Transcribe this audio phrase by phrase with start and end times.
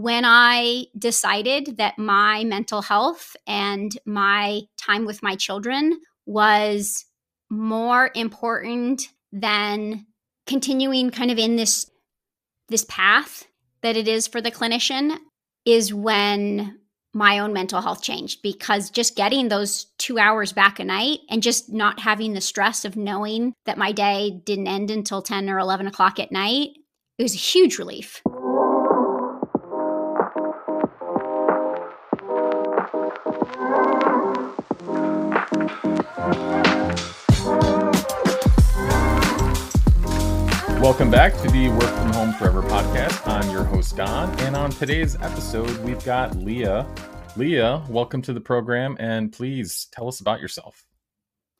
[0.00, 7.04] when I decided that my mental health and my time with my children was
[7.50, 10.06] more important than
[10.46, 11.90] continuing kind of in this
[12.70, 13.46] this path
[13.82, 15.18] that it is for the clinician
[15.66, 16.78] is when
[17.12, 21.42] my own mental health changed because just getting those two hours back a night and
[21.42, 25.58] just not having the stress of knowing that my day didn't end until 10 or
[25.58, 26.70] 11 o'clock at night,
[27.18, 28.22] it was a huge relief.
[40.90, 43.24] Welcome back to the Work From Home Forever podcast.
[43.24, 44.28] I'm your host, Don.
[44.40, 46.82] And on today's episode, we've got Lea.
[47.36, 48.96] Lea, welcome to the program.
[48.98, 50.84] And please tell us about yourself.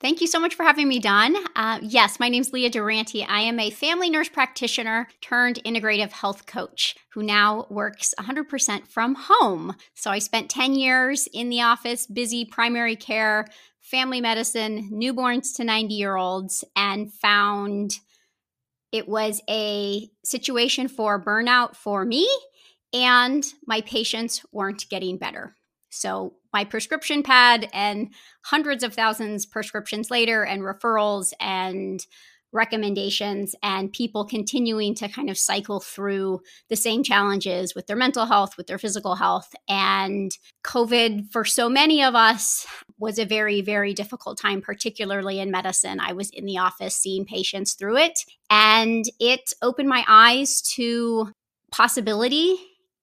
[0.01, 1.37] Thank you so much for having me, Don.
[1.55, 3.23] Uh, yes, my name is Lea Durante.
[3.23, 9.15] I am a family nurse practitioner turned integrative health coach who now works 100% from
[9.15, 9.77] home.
[9.93, 13.47] So I spent 10 years in the office, busy primary care,
[13.79, 17.93] family medicine, newborns to 90 year olds, and found
[18.91, 22.29] it was a situation for burnout for me,
[22.93, 25.55] and my patients weren't getting better.
[25.89, 32.05] So, my prescription pad and hundreds of thousands prescriptions later, and referrals and
[32.53, 38.25] recommendations and people continuing to kind of cycle through the same challenges with their mental
[38.25, 39.53] health, with their physical health.
[39.67, 40.31] And
[40.63, 42.65] COVID, for so many of us,
[42.99, 45.99] was a very, very difficult time, particularly in medicine.
[45.99, 51.31] I was in the office seeing patients through it, and it opened my eyes to
[51.71, 52.55] possibility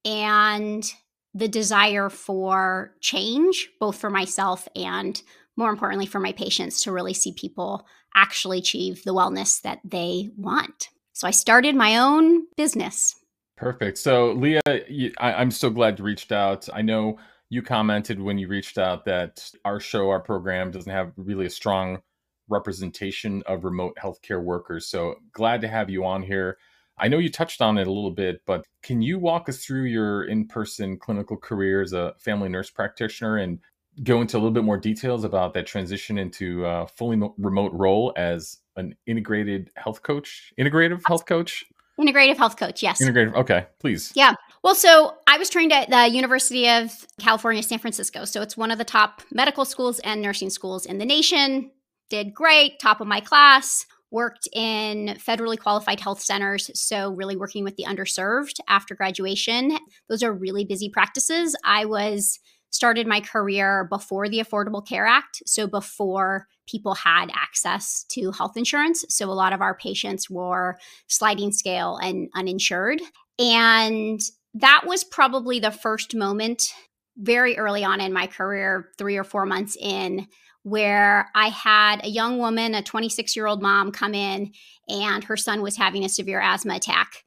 [0.05, 0.91] and
[1.33, 5.21] the desire for change, both for myself and
[5.57, 10.29] more importantly for my patients to really see people actually achieve the wellness that they
[10.37, 10.89] want.
[11.13, 13.15] So I started my own business.
[13.57, 13.97] Perfect.
[13.97, 16.69] So, Lea, I, am so glad you reached out.
[16.73, 17.17] I know
[17.49, 21.49] you commented when you reached out that our show, our program, doesn't have really a
[21.49, 22.01] strong
[22.47, 24.87] representation of remote healthcare workers.
[24.87, 26.57] So, glad to have you on here.
[26.97, 29.83] I know you touched on it a little bit, but can you walk us through
[29.83, 33.59] your in person clinical career as a family nurse practitioner and
[34.03, 38.13] go into a little bit more details about that transition into a fully remote role
[38.15, 41.65] as an integrated health coach, integrative health coach?
[41.99, 43.01] Integrative health coach, yes.
[43.01, 43.35] Integrative.
[43.35, 44.11] Okay, please.
[44.15, 44.33] Yeah.
[44.63, 48.23] Well, so I was trained at the University of California, San Francisco.
[48.23, 51.71] So it's one of the top medical schools and nursing schools in the nation.
[52.09, 53.85] Did great, top of my class.
[54.11, 56.71] Worked in federally qualified health centers.
[56.73, 59.77] So, really working with the underserved after graduation.
[60.07, 61.55] Those are really busy practices.
[61.63, 62.39] I was
[62.71, 68.55] started my career before the Affordable Care Act, so before people had access to health
[68.55, 69.03] insurance.
[69.09, 70.77] So a lot of our patients were
[71.07, 73.01] sliding scale and uninsured.
[73.39, 74.21] And
[74.53, 76.73] that was probably the first moment
[77.17, 80.27] very early on in my career, three or four months in,
[80.63, 84.53] where I had a young woman, a 26 year old mom, come in
[84.87, 87.23] and her son was having a severe asthma attack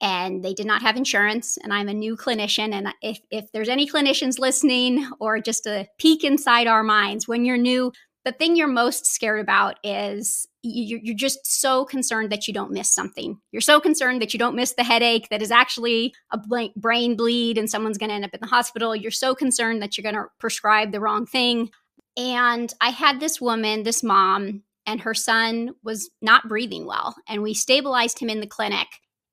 [0.00, 3.68] and they did not have insurance and i'm a new clinician and if, if there's
[3.68, 7.92] any clinicians listening or just a peek inside our minds when you're new
[8.26, 12.92] the thing you're most scared about is you're just so concerned that you don't miss
[12.92, 13.38] something.
[13.52, 16.40] You're so concerned that you don't miss the headache that is actually a
[16.76, 18.96] brain bleed and someone's going to end up in the hospital.
[18.96, 21.70] You're so concerned that you're going to prescribe the wrong thing.
[22.16, 27.14] And I had this woman, this mom, and her son was not breathing well.
[27.28, 28.88] And we stabilized him in the clinic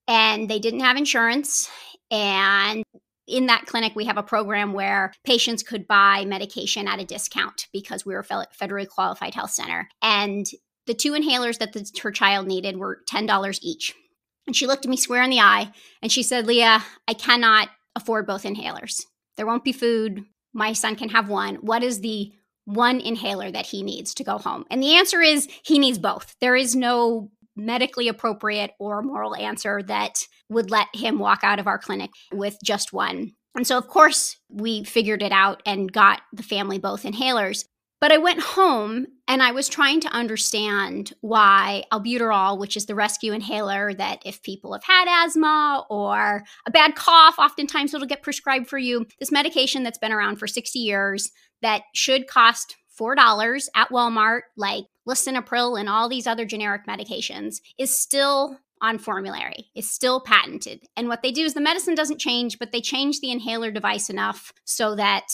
[0.08, 1.69] and they didn't have insurance.
[2.12, 2.84] And
[3.28, 7.68] in that clinic, we have a program where patients could buy medication at a discount
[7.72, 9.88] because we were a federally qualified health center.
[10.02, 10.46] And
[10.88, 13.94] the two inhalers that the, her child needed were $10 each.
[14.46, 15.72] And she looked at me square in the eye
[16.02, 16.63] and she said, Lea,
[17.08, 19.03] I cannot afford both inhalers.
[19.38, 20.25] There won't be food.
[20.53, 21.56] My son can have one.
[21.56, 22.31] What is the
[22.66, 24.66] one inhaler that he needs to go home?
[24.69, 26.36] And the answer is he needs both.
[26.42, 30.19] There is no medically appropriate or moral answer that
[30.50, 33.34] would let him walk out of our clinic with just one.
[33.56, 37.66] And so, of course, we figured it out and got the family both inhalers.
[38.01, 42.95] But I went home and I was trying to understand why albuterol, which is the
[42.95, 48.22] rescue inhaler that if people have had asthma or a bad cough, oftentimes it'll get
[48.22, 49.06] prescribed for you.
[49.19, 51.31] This medication that's been around for 60 years
[51.62, 57.98] that should cost $4 at Walmart, like lisinopril and all these other generic medications, is
[57.98, 60.82] still on formulary, is still patented.
[60.98, 64.10] And what they do is the medicine doesn't change, but they change the inhaler device
[64.10, 65.26] enough so that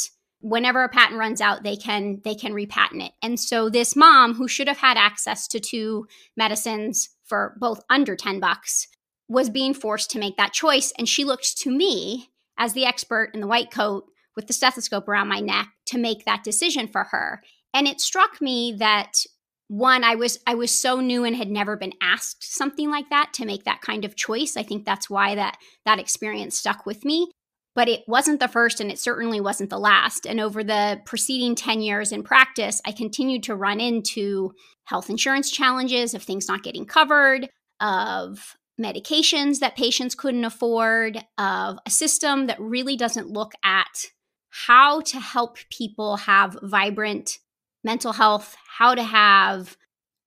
[0.42, 4.36] whenever a patent runs out they can they can repatent it and so this mom
[4.36, 6.08] who should have had access to two
[6.38, 8.88] medicines for both under 10 bucks
[9.28, 13.32] was being forced to make that choice and she looked to me as the expert
[13.34, 14.06] in the white coat
[14.36, 17.42] with the stethoscope around my neck to make that decision for her.
[17.74, 19.24] And it struck me that
[19.70, 23.32] one i was i was so new and had never been asked something like that
[23.34, 24.58] to make that kind of choice.
[24.58, 27.32] I think that's why that that experience stuck with me.
[27.76, 30.26] But it wasn't the first and it certainly wasn't the last.
[30.26, 34.52] And over the preceding 10 years in practice i continued to run into
[34.86, 37.48] health insurance challenges of things not getting covered
[37.80, 44.06] of medications that patients couldn't afford of a system that really doesn't look at
[44.50, 47.38] how to help people have vibrant
[47.84, 49.78] mental health, how to have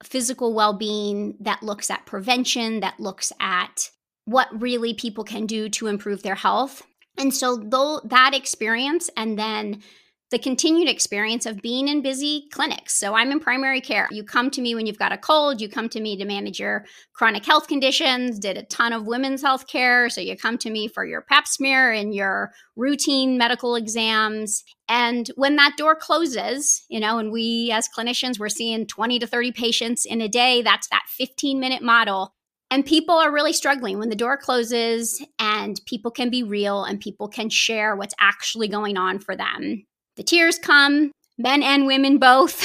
[0.03, 3.91] physical well being that looks at prevention, that looks at
[4.25, 6.83] what really people can do to improve their health.
[7.19, 9.83] And so, though that experience and then
[10.33, 12.99] the continued experience of being in busy clinics.
[12.99, 14.09] So I'm in primary care.
[14.11, 16.59] You come to me when you've got a cold, you come to me to manage
[16.59, 20.09] your chronic health conditions, did a ton of women's health care.
[20.09, 24.65] So you come to me for your pap smear and your routine medical exams.
[24.93, 29.27] And when that door closes, you know, and we as clinicians, we're seeing 20 to
[29.27, 32.35] 30 patients in a day, that's that 15 minute model.
[32.71, 37.01] And people are really struggling when the door closes and people can be real and
[37.01, 39.85] people can share what's actually going on for them
[40.17, 42.63] the tears come, men and women both.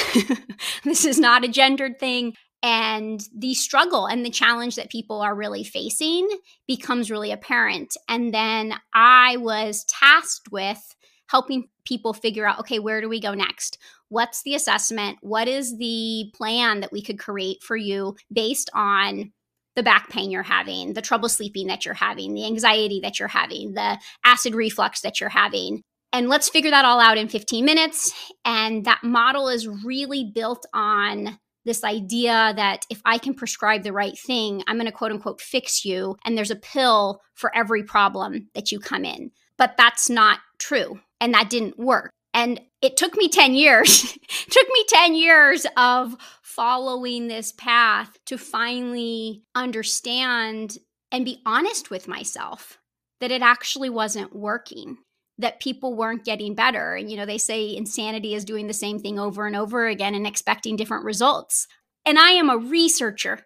[0.84, 2.34] this is not a gendered thing.
[2.64, 6.28] And the struggle and the challenge that people are really facing
[6.68, 7.96] becomes really apparent.
[8.10, 10.82] And then I was tasked with
[11.28, 13.78] helping people figure out okay, where do we go next?
[14.10, 15.18] What's the assessment?
[15.22, 19.32] What is the plan that we could create for you based on
[19.76, 23.28] the back pain you're having, the trouble sleeping that you're having, the anxiety that you're
[23.28, 25.84] having, the acid reflux that you're having,
[26.14, 28.14] and let's figure that all out in 15 minutes.
[28.46, 33.92] And that model is really built on this idea that if I can prescribe the
[33.92, 36.16] right thing, I'm going to quote unquote fix you.
[36.26, 39.32] And there's a pill for every problem that you come in.
[39.58, 41.00] But that's not true.
[41.20, 42.12] And that didn't work.
[42.34, 44.02] And it took me 10 years,
[44.50, 50.78] took me 10 years of following this path to finally understand
[51.12, 52.78] and be honest with myself
[53.22, 54.98] that it actually wasn't working
[55.40, 56.96] that people weren't getting better.
[56.96, 60.16] And, you know, they say insanity is doing the same thing over and over again
[60.16, 61.68] and expecting different results.
[62.06, 63.46] And I am a researcher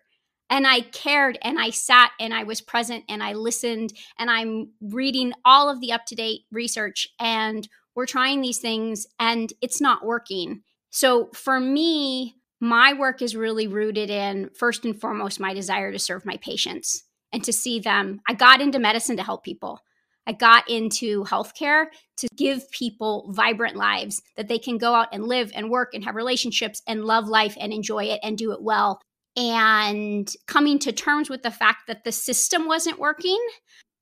[0.52, 4.74] and I cared and I sat and I was present and I listened and I'm
[4.82, 9.82] reading all of the up to date research and we're trying these things and it's
[9.82, 10.62] not working.
[10.90, 15.98] So for me, my work is really rooted in first and foremost my desire to
[15.98, 18.20] serve my patients and to see them.
[18.28, 19.80] I got into medicine to help people.
[20.28, 21.86] I got into healthcare
[22.18, 26.04] to give people vibrant lives that they can go out and live and work and
[26.04, 29.02] have relationships and love life and enjoy it and do it well.
[29.36, 33.40] And coming to terms with the fact that the system wasn't working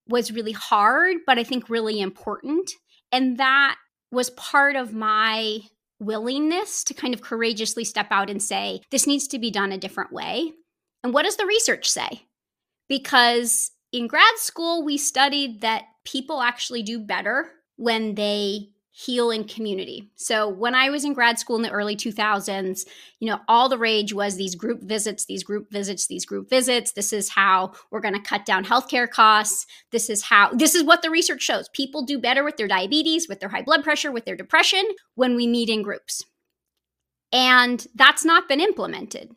[0.07, 2.71] was really hard, but I think really important.
[3.11, 3.77] And that
[4.11, 5.59] was part of my
[5.99, 9.77] willingness to kind of courageously step out and say, this needs to be done a
[9.77, 10.51] different way.
[11.03, 12.23] And what does the research say?
[12.87, 19.45] Because in grad school, we studied that people actually do better when they heal in
[19.45, 20.09] community.
[20.15, 22.85] So when I was in grad school in the early 2000s,
[23.19, 26.91] you know, all the rage was these group visits, these group visits, these group visits.
[26.91, 29.65] This is how we're going to cut down healthcare costs.
[29.91, 31.69] This is how this is what the research shows.
[31.69, 34.83] People do better with their diabetes, with their high blood pressure, with their depression
[35.15, 36.25] when we meet in groups.
[37.31, 39.31] And that's not been implemented.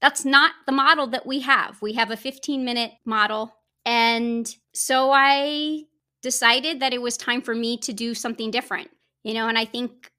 [0.00, 1.80] That's not the model that we have.
[1.80, 3.54] We have a 15 minute model
[3.84, 5.84] and so I
[6.22, 8.90] decided that it was time for me to do something different.
[9.24, 10.10] You know, and I think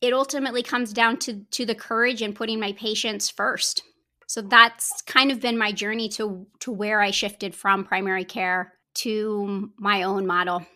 [0.00, 3.82] it ultimately comes down to to the courage and putting my patients first.
[4.26, 8.74] So that's kind of been my journey to to where I shifted from primary care
[8.96, 10.66] to my own model.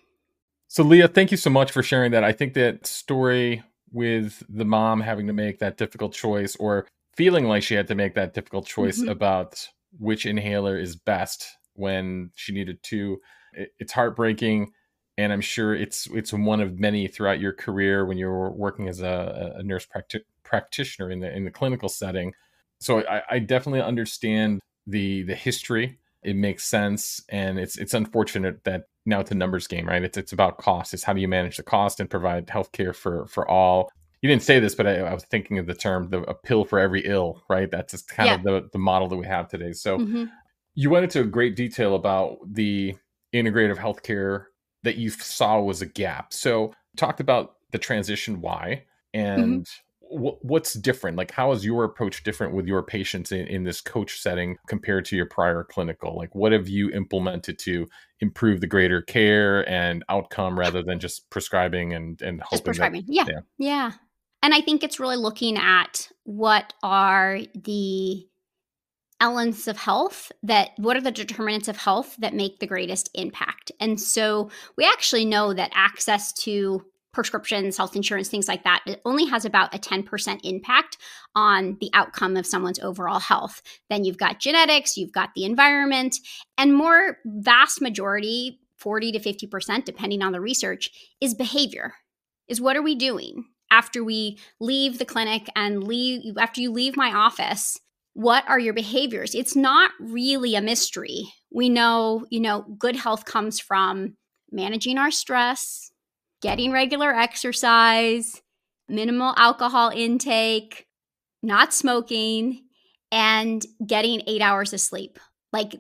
[0.69, 2.25] So Lea, thank you so much for sharing that.
[2.25, 7.47] I think that story with the mom having to make that difficult choice or feeling
[7.47, 9.09] like she had to make that difficult choice mm-hmm.
[9.09, 9.67] about
[9.99, 12.83] which inhaler is best when she needed
[13.59, 13.67] to.
[13.79, 14.73] it's heartbreaking,
[15.17, 19.01] and I'm sure it's it's one of many throughout your career when you're working as
[19.01, 22.33] a, a nurse practi- practitioner in the in the clinical setting.
[22.81, 25.99] So I, I definitely understand the the history.
[26.23, 30.03] It makes sense, and it's it's unfortunate that now it's a numbers game, right?
[30.03, 30.95] It's it's about cost.
[30.95, 33.91] It's how do you manage the cost and provide healthcare for for all.
[34.21, 36.65] You didn't say this, but I, I was thinking of the term the, a pill
[36.65, 37.71] for every ill, right?
[37.71, 38.35] That's just kind yeah.
[38.35, 39.73] of the the model that we have today.
[39.73, 40.25] So mm-hmm
[40.79, 42.95] you went into great detail about the
[43.35, 44.47] integrative healthcare
[44.83, 46.33] that you saw was a gap.
[46.33, 50.29] So talked about the transition why and mm-hmm.
[50.43, 51.17] what's different?
[51.17, 55.05] Like, how is your approach different with your patients in, in this coach setting compared
[55.07, 56.17] to your prior clinical?
[56.17, 57.87] Like, what have you implemented to
[58.21, 63.05] improve the greater care and outcome rather than just prescribing and and just prescribing?
[63.07, 63.93] That, yeah, yeah, yeah.
[64.43, 68.28] And I think it's really looking at what are the
[69.21, 73.73] elements of health that what are the determinants of health that make the greatest impact
[73.81, 76.85] and so we actually know that access to
[77.19, 80.99] prescriptions, health insurance, things like that, it only has about a 10% impact
[81.35, 83.61] on the outcome of someone's overall health.
[83.91, 86.17] Then you've got genetics, you've got the environment,
[86.57, 91.95] and more vast majority, 40 to 50%, depending on the research, is behavior.
[92.47, 96.97] Is what are we doing after we leave the clinic and leave after you leave
[96.97, 97.81] my office?
[98.19, 99.33] What are your behaviors?
[99.33, 101.33] It's not really a mystery.
[101.53, 104.17] We know, you know, good health comes from
[104.51, 105.93] managing our stress,
[106.43, 108.43] getting regular exercise,
[108.89, 110.89] minimal alcohol intake,
[111.45, 112.65] not smoking,
[113.13, 115.21] and getting eight hours of sleep.
[115.53, 115.77] Like,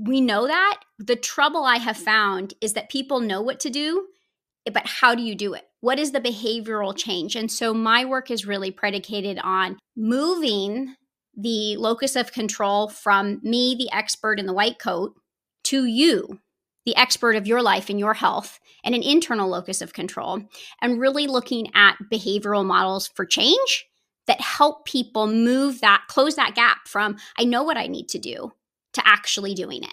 [0.00, 0.80] we know that.
[1.00, 4.06] The trouble I have found is that people know what to do,
[4.72, 5.64] but how do you do it?
[5.80, 7.34] What is the behavioral change?
[7.34, 10.94] And so, my work is really predicated on moving
[11.36, 15.14] the locus of control from me, the expert in the white coat,
[15.64, 16.40] to you,
[16.84, 20.42] the expert of your life and your health and an internal locus of control
[20.82, 23.86] and really looking at behavioral models for change
[24.26, 28.18] that help people move that close that gap from i know what i need to
[28.18, 28.52] do
[28.94, 29.92] to actually doing it.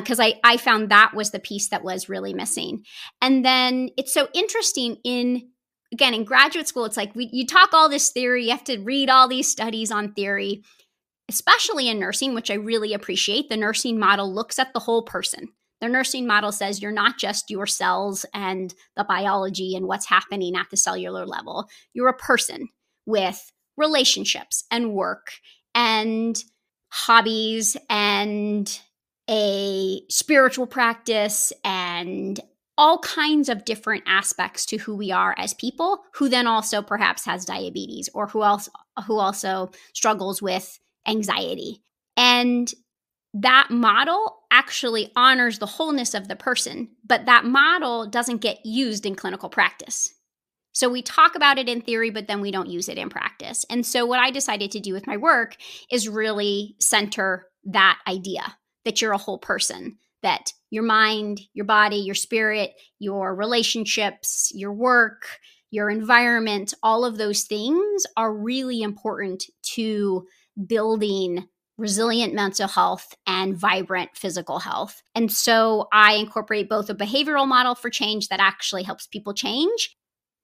[0.00, 2.84] Because uh, I, I found that was the piece that was really missing.
[3.20, 5.50] And then it's so interesting in
[5.92, 8.78] again in graduate school it's like we, you talk all this theory you have to
[8.78, 10.62] read all these studies on theory
[11.28, 15.48] especially in nursing which i really appreciate the nursing model looks at the whole person
[15.82, 20.54] the nursing model says you're not just your cells and the biology and what's happening
[20.54, 21.68] at the cellular level.
[21.92, 22.68] You're a person
[23.04, 25.32] with relationships and work
[25.74, 26.40] and
[26.92, 28.80] hobbies and
[29.28, 32.38] a spiritual practice and
[32.78, 37.24] all kinds of different aspects to who we are as people who then also perhaps
[37.24, 38.68] has diabetes or who else
[39.06, 41.82] who also struggles with anxiety
[42.16, 42.72] and
[43.34, 49.06] that model actually honors the wholeness of the person, but that model doesn't get used
[49.06, 50.12] in clinical practice.
[50.72, 53.64] So we talk about it in theory, but then we don't use it in practice.
[53.68, 55.56] And so what I decided to do with my work
[55.90, 61.96] is really center that idea that you're a whole person, that your mind, your body,
[61.96, 65.26] your spirit, your relationships, your work,
[65.70, 70.26] your environment, all of those things are really important to
[70.66, 71.46] building
[71.78, 75.02] resilient mental health and vibrant physical health.
[75.14, 79.96] And so I incorporate both a behavioral model for change that actually helps people change,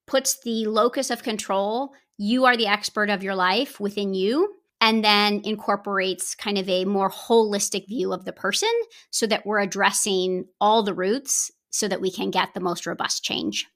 [0.07, 5.03] puts the locus of control, you are the expert of your life within you, and
[5.03, 8.69] then incorporates kind of a more holistic view of the person
[9.11, 13.23] so that we're addressing all the roots so that we can get the most robust
[13.23, 13.67] change.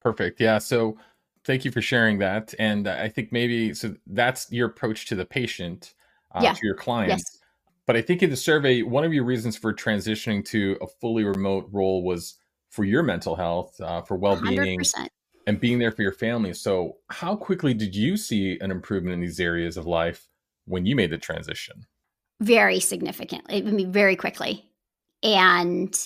[0.00, 0.40] Perfect.
[0.40, 0.58] Yeah.
[0.58, 0.98] So
[1.44, 2.54] thank you for sharing that.
[2.58, 5.94] And I think maybe so that's your approach to the patient
[6.34, 6.54] uh, yeah.
[6.54, 7.24] to your clients.
[7.24, 7.38] Yes.
[7.86, 11.24] But I think in the survey, one of your reasons for transitioning to a fully
[11.24, 12.38] remote role was
[12.70, 14.80] for your mental health, uh, for well being,
[15.46, 16.54] and being there for your family.
[16.54, 20.28] So, how quickly did you see an improvement in these areas of life
[20.66, 21.86] when you made the transition?
[22.40, 23.56] Very significantly.
[23.56, 24.64] I mean, very quickly.
[25.22, 25.96] And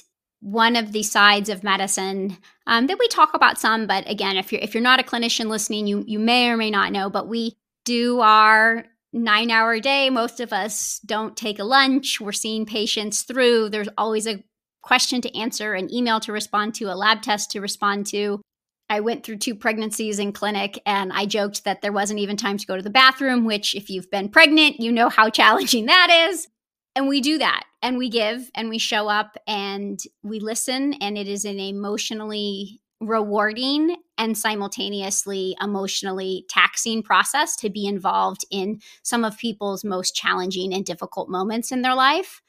[0.41, 2.37] one of the sides of medicine
[2.67, 5.47] um, that we talk about some, but again, if you're if you're not a clinician
[5.47, 10.11] listening, you you may or may not know, but we do our nine hour day.
[10.11, 12.21] Most of us don't take a lunch.
[12.21, 13.71] We're seeing patients through.
[13.71, 14.45] There's always a
[14.83, 18.41] question to answer, an email to respond to, a lab test to respond to.
[18.89, 22.57] I went through two pregnancies in clinic and I joked that there wasn't even time
[22.57, 26.29] to go to the bathroom, which, if you've been pregnant, you know how challenging that
[26.31, 26.49] is.
[26.95, 30.95] And we do that and we give and we show up and we listen.
[30.95, 38.81] And it is an emotionally rewarding and simultaneously emotionally taxing process to be involved in
[39.03, 42.41] some of people's most challenging and difficult moments in their life.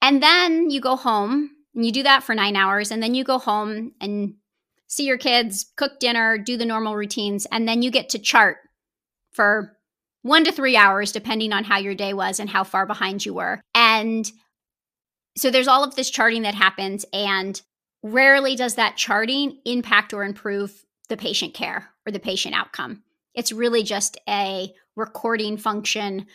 [0.00, 3.24] And then you go home and you do that for nine hours, and then you
[3.24, 4.34] go home and
[4.92, 8.58] see your kids, cook dinner, do the normal routines, and then you get to chart
[9.32, 9.74] for
[10.20, 13.32] one to three hours, depending on how your day was and how far behind you
[13.32, 13.58] were.
[13.74, 14.30] And
[15.34, 17.58] so there's all of this charting that happens, and
[18.02, 23.02] rarely does that charting impact or improve the patient care or the patient outcome.
[23.34, 26.26] It's really just a recording function.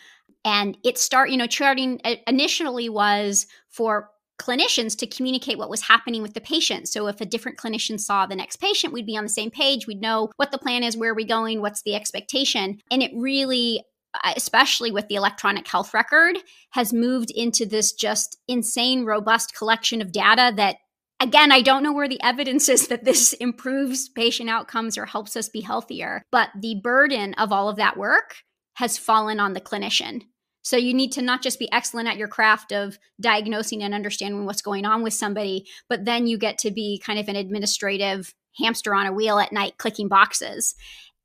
[0.44, 5.82] And it start, you know, charting uh, initially was for clinicians to communicate what was
[5.82, 6.88] happening with the patient.
[6.88, 9.86] So if a different clinician saw the next patient, we'd be on the same page.
[9.86, 12.80] We'd know what the plan is, where are we going, what's the expectation.
[12.90, 13.82] And it really
[14.14, 16.38] uh, especially with the electronic health record
[16.70, 20.76] has moved into this just insane robust collection of data that
[21.20, 25.36] again i don't know where the evidence is that this improves patient outcomes or helps
[25.36, 28.36] us be healthier but the burden of all of that work
[28.76, 30.22] has fallen on the clinician
[30.62, 34.44] so you need to not just be excellent at your craft of diagnosing and understanding
[34.44, 38.34] what's going on with somebody, but then you get to be kind of an administrative
[38.56, 40.74] hamster on a wheel at night clicking boxes.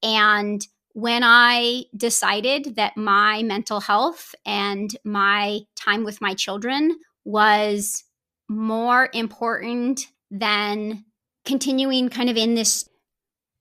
[0.01, 8.03] And when I decided that my mental health and my time with my children was
[8.47, 11.05] more important than
[11.45, 12.87] continuing kind of in this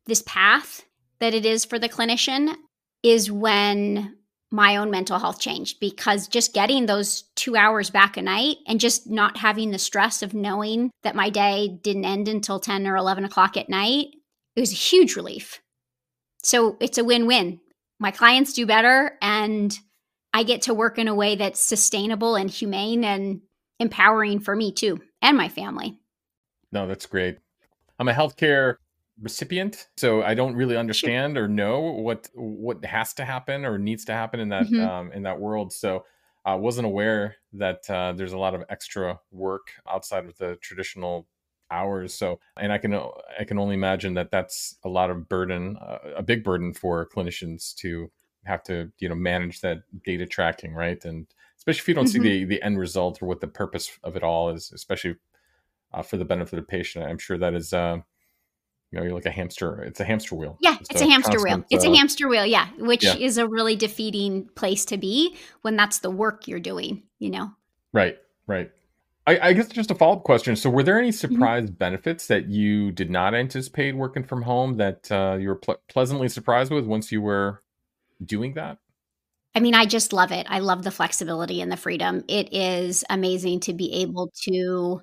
[0.06, 0.84] this path
[1.20, 2.54] that it is for the clinician
[3.02, 4.16] is when
[4.52, 8.78] my own mental health changed because just getting those two hours back a night and
[8.78, 12.96] just not having the stress of knowing that my day didn't end until 10 or
[12.96, 14.08] 11 o'clock at night,
[14.54, 15.62] it was a huge relief.
[16.42, 17.60] So it's a win win.
[17.98, 19.76] My clients do better, and
[20.34, 23.42] I get to work in a way that's sustainable and humane and
[23.78, 25.98] empowering for me too, and my family.
[26.72, 27.38] No, that's great.
[27.98, 28.76] I'm a healthcare
[29.22, 29.88] recipient.
[29.96, 34.12] So i don't really understand or know what what has to happen or needs to
[34.12, 34.86] happen in that mm-hmm.
[34.86, 35.72] um, in that world.
[35.72, 36.04] So
[36.44, 41.28] i wasn't aware that uh, there's a lot of extra work outside of the traditional
[41.70, 42.12] hours.
[42.12, 42.92] So and i can
[43.38, 47.08] i can only imagine that that's a lot of burden uh, a big burden for
[47.08, 48.10] clinicians to
[48.44, 51.02] have to you know manage that data tracking right?
[51.04, 52.22] And especially if you don't mm-hmm.
[52.22, 55.14] see the the end result or what the purpose of it all is especially
[55.94, 57.98] uh, for the benefit of the patient i'm sure that is uh,
[58.92, 59.82] you know, you're like a hamster.
[59.82, 60.58] It's a hamster wheel.
[60.60, 61.66] Yeah, it's, it's a, a, hamster constant, wheel.
[61.70, 62.46] It's uh, a hamster wheel.
[62.46, 63.16] Yeah, which yeah.
[63.16, 67.02] is a really defeating place to be when that's the work you're doing.
[67.18, 67.50] You know.
[67.92, 68.18] Right.
[68.46, 68.70] Right.
[69.26, 70.56] I, I guess just a follow up question.
[70.56, 71.34] So, were there any mm-hmm.
[71.34, 71.74] surprise mm-hmm.
[71.74, 76.28] benefits that you did not anticipate working from home that uh, you were ple- pleasantly
[76.28, 77.62] surprised with once you were
[78.24, 78.78] doing that?
[79.54, 80.46] I mean, I just love it.
[80.48, 82.24] I love the flexibility and the freedom.
[82.26, 85.02] It is amazing to be able to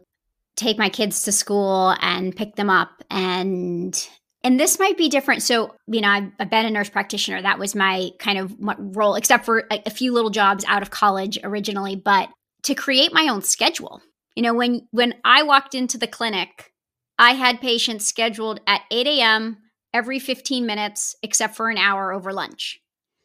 [0.59, 3.03] take my kids to school and pick them up.
[3.09, 4.09] And
[4.43, 5.41] and this might be different.
[5.41, 7.41] So you know I've, been a nurse practitioner.
[7.41, 8.55] That was my kind of
[8.95, 11.95] role except for a, a few little jobs out of college originally.
[11.95, 12.29] But
[12.63, 14.01] to create my own schedule
[14.35, 16.73] you know when when i walked into the clinic
[17.17, 19.57] i had patients scheduled at 8 a.m
[19.93, 22.79] every 15 minutes except for an hour over lunch.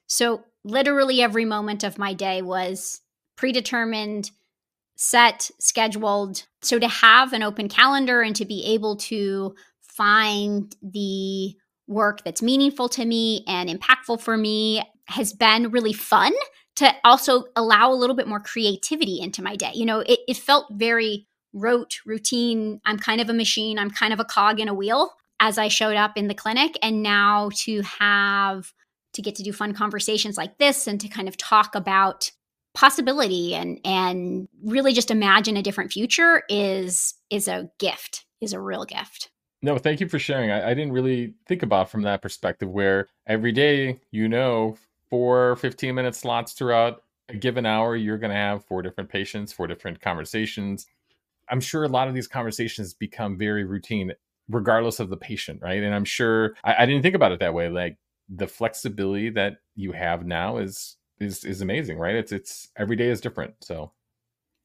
[0.06, 3.00] So literally every moment of my day was
[3.36, 4.30] predetermined
[4.96, 6.46] set, scheduled.
[6.62, 11.54] So to have an open calendar and to be able to find the
[11.86, 16.32] work that's meaningful to me and impactful for me has been really fun
[16.76, 19.70] to also allow a little bit more creativity into my day.
[19.74, 22.80] You know, it, it felt very rote, routine.
[22.84, 25.68] I'm kind of a machine, I'm kind of a cog in a wheel as I
[25.68, 26.78] showed up in the clinic.
[26.82, 28.72] And now to have
[29.12, 32.30] to get to do fun conversations like this and to kind of talk about
[32.74, 38.60] possibility and and really just imagine a different future is is a gift is a
[38.60, 39.30] real gift.
[39.62, 40.50] No thank you for sharing.
[40.50, 44.76] I, I, didn't really think about from that perspective where every day you know
[45.08, 49.52] four 15 minute slots throughout a given hour you're going to have four different patients
[49.52, 50.86] four different conversations.
[51.48, 54.12] I'm sure a lot of these conversations become very routine
[54.48, 55.82] regardless of the patient right?
[55.82, 57.68] And i'm sure I, I didn't think about it that way.
[57.68, 62.14] Like the flexibility that you have now is is is amazing, right?
[62.14, 63.54] It's it's every day is different.
[63.60, 63.92] So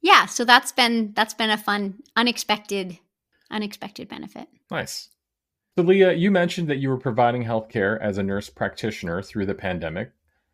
[0.02, 2.98] yeah, so that's been that's been a fun, unexpected,
[3.52, 4.48] unexpected benefit.
[4.72, 5.10] Nice.
[5.78, 9.56] So Lea, you mentioned that you were providing healthcare as a nurse practitioner through the
[9.56, 10.12] pandemic.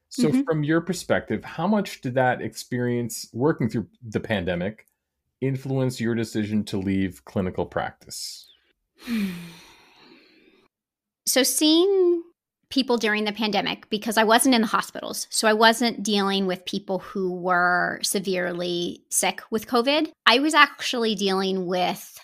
[0.10, 0.42] So mm-hmm.
[0.44, 4.88] from your perspective, how much did that experience working through the pandemic
[5.42, 8.48] influence your decision to leave clinical practice?
[11.28, 12.22] So seeing
[12.76, 15.28] people during the pandemic because I wasn't in the hospitals.
[15.30, 20.12] So I wasn't dealing with people who were severely sick with COVID.
[20.26, 22.20] I was actually dealing with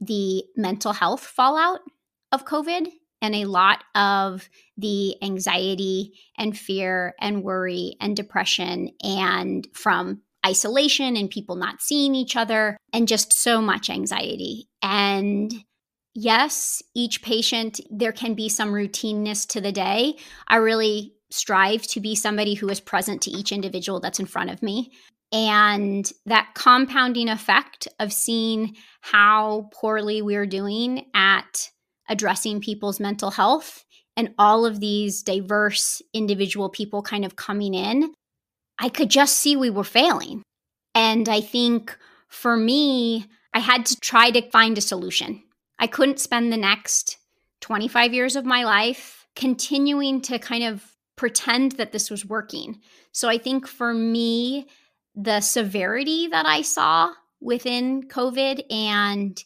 [0.00, 1.80] the mental health fallout
[2.32, 2.88] of COVID
[3.20, 11.14] and a lot of the anxiety and fear and worry and depression and from isolation
[11.14, 14.70] and people not seeing each other and just so much anxiety.
[14.80, 15.52] And
[16.14, 20.16] yes, each patient, there can be some routineness to the day.
[20.48, 24.50] I really strive to be somebody who is present to each individual that's in front
[24.50, 24.92] of me.
[25.32, 31.70] And that compounding effect of seeing how poorly we're doing at
[32.08, 33.84] addressing people's mental health
[34.16, 38.12] and all of these diverse individual people kind of coming in,
[38.80, 40.42] I could just see we were failing.
[40.96, 41.96] And I think
[42.28, 45.42] for me, I had to try to find a solution.
[45.80, 47.16] I couldn't spend the next
[47.62, 50.84] 25 years of my life continuing to kind of
[51.16, 52.80] pretend that this was working.
[53.12, 54.68] So I think for me,
[55.14, 59.42] the severity that I saw within COVID and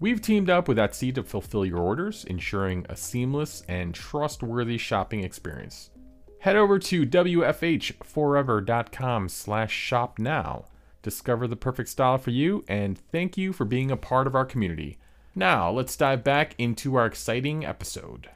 [0.00, 5.24] We've teamed up with Etsy to fulfill your orders, ensuring a seamless and trustworthy shopping
[5.24, 5.90] experience.
[6.40, 10.66] Head over to wfhforever.com slash shop now.
[11.02, 14.44] Discover the perfect style for you, and thank you for being a part of our
[14.44, 14.98] community.
[15.34, 18.28] Now, let's dive back into our exciting episode.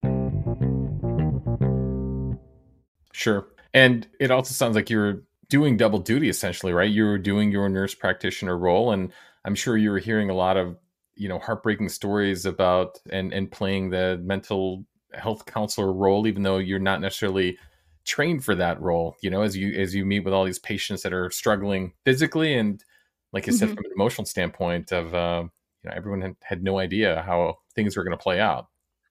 [3.13, 3.47] Sure.
[3.75, 6.91] And it also sounds like you're doing double duty essentially, right?
[6.91, 9.13] You were doing your nurse practitioner role and
[9.45, 10.77] I'm sure you were hearing a lot of,
[11.15, 16.59] you know, heartbreaking stories about and and playing the mental health counselor role even though
[16.59, 17.59] you're not necessarily
[18.05, 21.03] trained for that role, you know, as you as you meet with all these patients
[21.03, 22.85] that are struggling physically and
[23.33, 23.77] like I said mm-hmm.
[23.77, 25.45] from an emotional standpoint of uh,
[25.83, 28.69] you know everyone had, had no idea how things were going to play out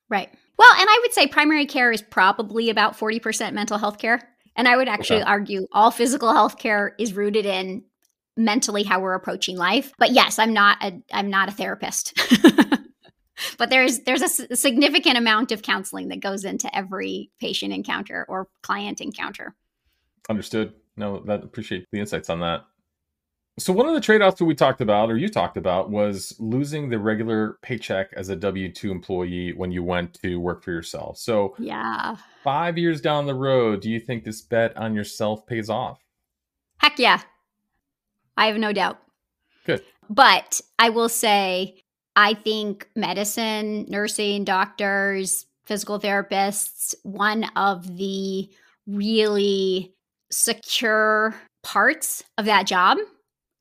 [0.10, 4.22] right well and i would say primary care is probably about 40% mental health care
[4.56, 5.30] and i would actually okay.
[5.30, 7.84] argue all physical health care is rooted in
[8.38, 9.92] mentally how we're approaching life.
[9.98, 12.20] But yes i'm not a i'm not a therapist.
[13.58, 18.48] But there's there's a, significant amount of counseling that goes into every patient encounter or
[18.62, 19.56] client encounter.
[20.30, 20.74] Understood.
[20.98, 22.66] No that appreciate the insights on that
[23.60, 26.90] so one of the trade-offs that we talked about, or you talked about, was losing
[26.90, 31.18] the regular paycheck as a W two employee when you went to work for yourself.
[31.18, 35.70] So yeah, five years down the road, do you think this bet on yourself pays
[35.70, 36.00] off?
[36.78, 37.22] Heck yeah,
[38.38, 39.00] I have no doubt.
[39.66, 41.84] Good, but I will say,
[42.16, 48.50] I think medicine, nursing, doctors, physical therapists, one of the
[48.88, 49.94] really
[50.32, 52.98] secure parts of that job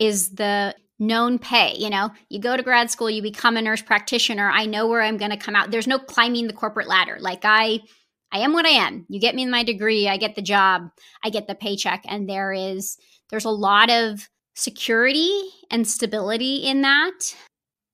[0.01, 1.75] is the known pay.
[1.77, 4.51] You know, you go to grad school, you become a nurse practitioner.
[4.51, 5.71] I know where I'm going to come out.
[5.71, 7.19] There's no climbing the corporate ladder.
[7.21, 7.81] Like I
[8.33, 9.07] I am what I am.
[9.09, 10.89] You get me my degree, I get the job,
[11.25, 12.97] I get the paycheck and there is
[13.31, 15.31] there's a lot of security
[15.71, 17.35] and stability in that.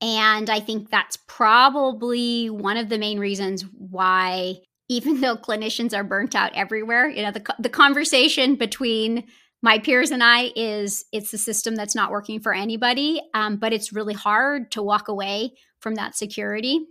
[0.03, 4.57] And I think that's probably one of the main reasons why
[4.89, 9.25] even though clinicians are burnt out everywhere, you know, the the conversation between
[9.63, 13.73] my peers and I is it's a system that's not working for anybody, um, but
[13.73, 16.87] it's really hard to walk away from that security.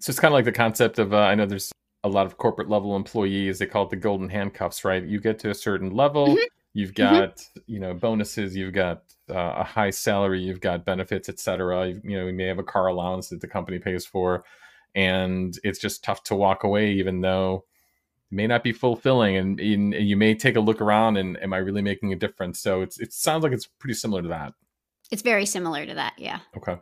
[0.00, 2.38] So it's kind of like the concept of uh, I know there's a lot of
[2.38, 5.04] corporate level employees they call it the golden handcuffs, right?
[5.04, 6.38] You get to a certain level, mm-hmm.
[6.72, 7.14] you've mm-hmm.
[7.14, 7.60] got mm-hmm.
[7.66, 11.88] you know bonuses, you've got uh, a high salary, you've got benefits, etc.
[11.88, 14.44] You, you know, you may have a car allowance that the company pays for,
[14.94, 17.64] and it's just tough to walk away, even though
[18.30, 21.58] may not be fulfilling and, and, you may take a look around and am i
[21.58, 22.60] really making a difference?
[22.60, 24.54] So it's it sounds like it's pretty similar to that.
[25.10, 26.40] It's very similar to that yeah.
[26.56, 26.76] Okay.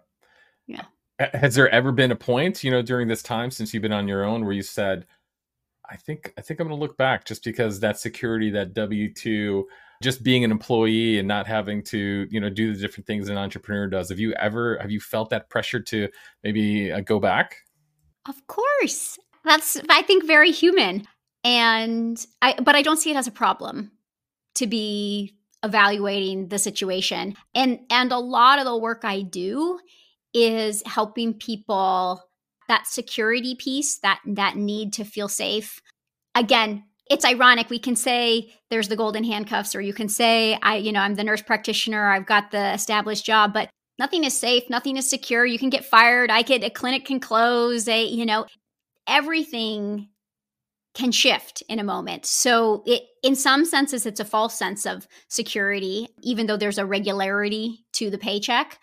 [0.67, 0.85] Yeah.
[1.19, 4.09] Has there ever been a point you know during this time since you've been on
[4.09, 5.07] your own where you said
[5.91, 9.65] i think i think i'm going to look back just because that security that w2
[10.03, 13.37] just being an employee and not having to you know do the different things an
[13.37, 16.09] entrepreneur does have you ever have you felt that pressure to
[16.45, 17.57] maybe uh, go back?
[18.29, 19.19] Of course.
[19.45, 21.07] That's I think very human.
[21.45, 23.93] And I but I don't see it as a problem
[24.57, 27.35] to be evaluating the situation.
[27.55, 29.79] And and a lot of the work I do
[30.35, 32.23] is helping people
[32.69, 35.81] that security piece, that that need to feel safe.
[36.35, 40.77] Again, it's ironic we can say there's the golden handcuffs or you can say I
[40.77, 44.69] you know I'm the nurse practitioner, I've got the established job, but nothing is safe,
[44.69, 45.47] nothing is secure.
[45.47, 48.47] You can get fired, I could a clinic can close, a you know,
[49.07, 50.09] everything
[50.99, 52.27] can shift in a moment.
[52.27, 56.85] So it in some senses it's a false sense of security even though there's a
[56.85, 58.81] regularity to the paycheck.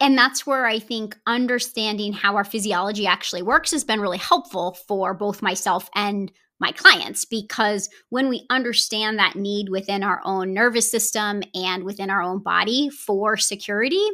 [0.00, 4.78] And that's where I think understanding how our physiology actually works has been really helpful
[4.88, 10.54] for both myself and my clients because when we understand that need within our own
[10.54, 14.04] nervous system and within our own body for security,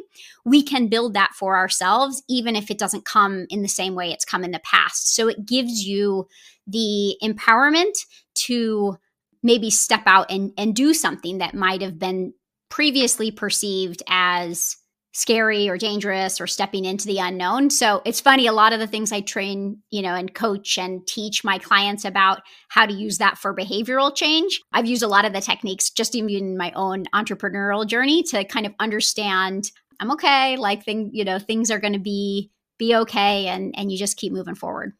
[0.45, 4.11] we can build that for ourselves, even if it doesn't come in the same way
[4.11, 5.13] it's come in the past.
[5.13, 6.27] So it gives you
[6.67, 7.97] the empowerment
[8.35, 8.97] to
[9.43, 12.33] maybe step out and, and do something that might have been
[12.69, 14.75] previously perceived as
[15.13, 17.71] scary or dangerous or stepping into the unknown.
[17.71, 21.07] So it's funny, a lot of the things I train, you know, and coach and
[21.07, 24.61] teach my clients about how to use that for behavioral change.
[24.73, 28.43] I've used a lot of the techniques just even in my own entrepreneurial journey to
[28.45, 32.95] kind of understand I'm okay, like thing, you know, things are going to be be
[32.95, 34.93] okay and and you just keep moving forward.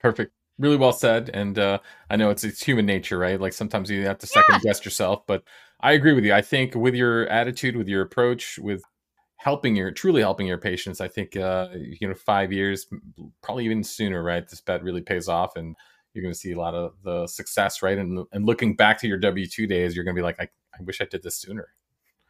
[0.00, 1.78] Perfect really well said and uh,
[2.10, 3.40] i know it's it's human nature right?
[3.40, 4.58] Like sometimes you have to second yeah.
[4.62, 5.42] guess yourself but
[5.80, 6.32] i agree with you.
[6.32, 8.82] I think with your attitude with your approach with
[9.36, 12.86] helping your truly helping your patients i think uh you know five years
[13.42, 14.48] probably even sooner right?
[14.48, 15.76] This bet really pays off and
[16.14, 17.98] you're going to see a lot of the success right?
[17.98, 20.82] And, and looking back to your w2 days you're going to be like I, I
[20.82, 21.68] wish i did this sooner.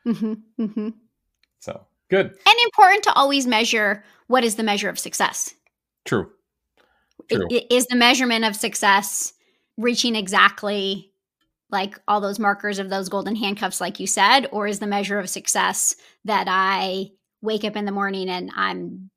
[0.05, 0.89] Mm-hmm, mm-hmm.
[1.59, 2.27] so good.
[2.27, 5.55] And important to always measure what is the measure of success.
[6.05, 6.31] True
[7.31, 7.47] True.
[7.71, 9.33] Is the measurement of success
[9.77, 11.13] reaching exactly
[11.71, 15.19] like all those markers of those golden handcuffs, like you said, or is the measure
[15.19, 17.11] of success that I
[17.43, 19.11] wake up in the morning and I'm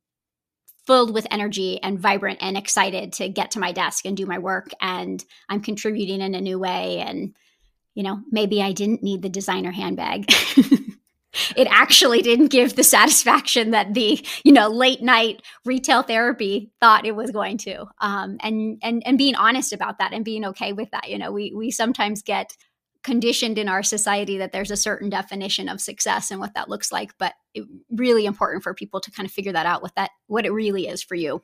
[0.85, 4.39] filled with energy and vibrant and excited to get to my desk and do my
[4.39, 7.35] work and I'm contributing in a new way and
[7.93, 10.25] you know maybe I didn't need the designer handbag
[11.55, 17.05] it actually didn't give the satisfaction that the you know late night retail therapy thought
[17.05, 17.85] it was going to.
[17.99, 21.31] Um, and and and being honest about that and being okay with that you know
[21.31, 22.55] we we sometimes get
[23.03, 26.91] conditioned in our society that there's a certain definition of success and what that looks
[26.91, 30.11] like but it really important for people to kind of figure that out what that
[30.27, 31.41] what it really is for you.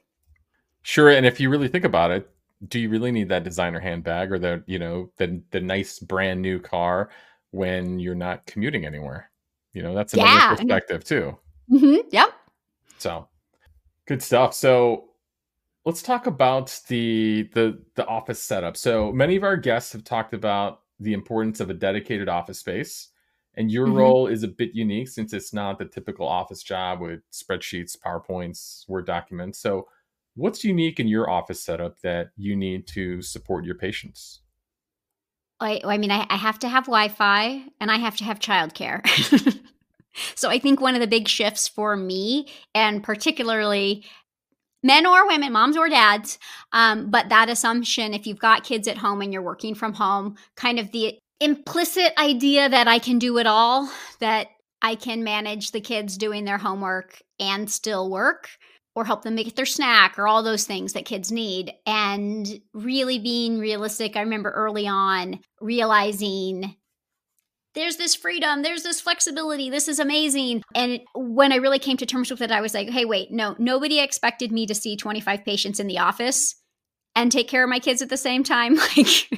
[0.82, 2.30] Sure and if you really think about it
[2.68, 6.42] do you really need that designer handbag or the you know the the nice brand
[6.42, 7.10] new car
[7.52, 9.30] when you're not commuting anywhere
[9.76, 10.56] you know, that's another yeah.
[10.56, 11.38] perspective too.
[11.70, 12.08] Mm-hmm.
[12.10, 12.30] Yep.
[12.98, 13.28] So
[14.08, 14.54] good stuff.
[14.54, 15.10] So
[15.84, 18.78] let's talk about the the the office setup.
[18.78, 23.10] So many of our guests have talked about the importance of a dedicated office space.
[23.58, 23.98] And your mm-hmm.
[23.98, 28.88] role is a bit unique since it's not the typical office job with spreadsheets, PowerPoints,
[28.90, 29.60] Word documents.
[29.60, 29.88] So,
[30.36, 34.42] what's unique in your office setup that you need to support your patients?
[35.60, 38.40] I, I mean, I, I have to have Wi Fi and I have to have
[38.40, 39.06] childcare.
[40.36, 44.04] so I think one of the big shifts for me, and particularly
[44.84, 46.38] men or women, moms or dads,
[46.72, 50.36] um, but that assumption, if you've got kids at home and you're working from home,
[50.56, 53.90] kind of the implicit idea that I can do it all,
[54.20, 54.48] that
[54.82, 58.50] I can manage the kids doing their homework and still work
[58.96, 61.74] or help them make their snack or all those things that kids need.
[61.86, 66.76] And really being realistic i remember early on realizing
[67.74, 70.64] there's this freedom there's this flexibility this is amazing.
[70.74, 73.56] And when i really came to terms with it i was like hey wait no
[73.60, 76.56] nobody expected me to see 25 patients in the office
[77.16, 78.78] and take care of my kids at the same time.
[78.98, 79.30] Like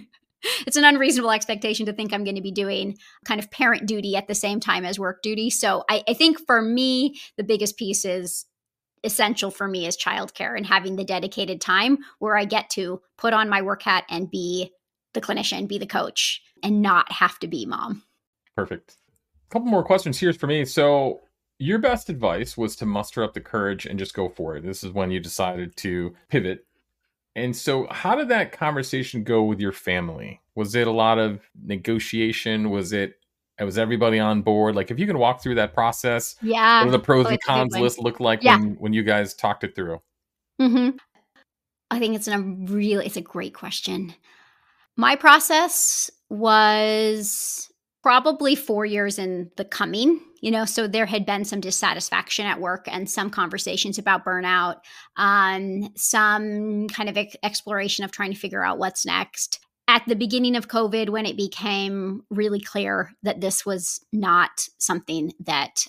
[0.67, 4.15] it's an unreasonable expectation to think I'm going to be doing kind of parent duty
[4.15, 5.49] at the same time as work duty.
[5.49, 8.45] So I, I, think for me, the biggest piece is
[9.03, 13.33] essential for me is childcare and having the dedicated time where I get to put
[13.33, 14.71] on my work hat and be
[15.13, 18.03] the clinician, be the coach, and not have to be mom.
[18.55, 18.95] Perfect.
[19.49, 20.65] A couple more questions here for me.
[20.65, 21.21] So,
[21.59, 24.63] your best advice was to muster up the courage and just go for it.
[24.63, 26.65] This is when you decided to pivot.
[27.35, 30.41] And so, how did that conversation go with your family?
[30.55, 32.69] Was it a lot of negotiation?
[32.69, 33.15] Was it
[33.65, 34.75] was everybody on board?
[34.75, 37.77] Like, if you can walk through that process, yeah, what the pros oh, and cons
[37.77, 38.57] list look like yeah.
[38.57, 40.01] when when you guys talked it through?
[40.61, 40.97] Mm-hmm.
[41.89, 44.13] I think it's a really it's a great question.
[44.95, 47.71] My process was
[48.03, 52.59] probably four years in the coming you know so there had been some dissatisfaction at
[52.59, 54.77] work and some conversations about burnout
[55.17, 60.15] um, some kind of ex- exploration of trying to figure out what's next at the
[60.15, 65.87] beginning of covid when it became really clear that this was not something that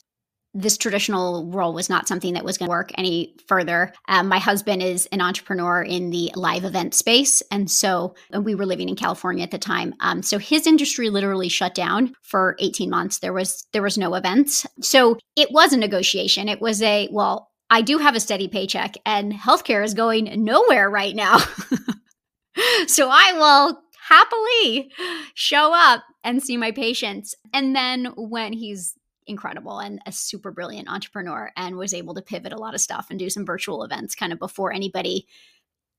[0.54, 3.92] this traditional role was not something that was going to work any further.
[4.08, 7.42] Um, my husband is an entrepreneur in the live event space.
[7.50, 9.94] And so and we were living in California at the time.
[10.00, 13.18] Um, so his industry literally shut down for 18 months.
[13.18, 14.66] There was there was no events.
[14.80, 16.48] So it was a negotiation.
[16.48, 20.88] It was a, well, I do have a steady paycheck and healthcare is going nowhere
[20.88, 21.38] right now.
[22.86, 24.90] so I will happily
[25.34, 27.34] show up and see my patients.
[27.52, 28.94] And then when he's
[29.26, 33.08] incredible and a super brilliant entrepreneur and was able to pivot a lot of stuff
[33.10, 35.26] and do some virtual events kind of before anybody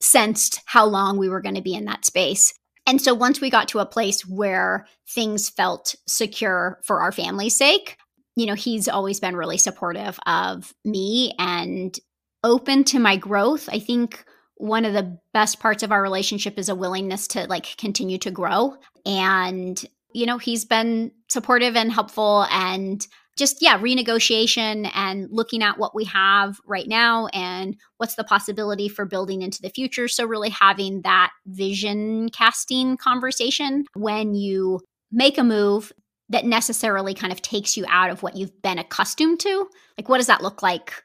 [0.01, 2.53] sensed how long we were going to be in that space.
[2.87, 7.55] And so once we got to a place where things felt secure for our family's
[7.55, 7.97] sake,
[8.35, 11.99] you know, he's always been really supportive of me and
[12.43, 13.69] open to my growth.
[13.71, 14.23] I think
[14.59, 18.29] one of the best parts of our relationship is a willingness to like continue to
[18.29, 23.05] grow and you know, he's been supportive and helpful and
[23.37, 28.89] just, yeah, renegotiation and looking at what we have right now and what's the possibility
[28.89, 30.07] for building into the future.
[30.07, 35.93] So, really having that vision casting conversation when you make a move
[36.27, 39.67] that necessarily kind of takes you out of what you've been accustomed to.
[39.97, 41.01] Like, what does that look like?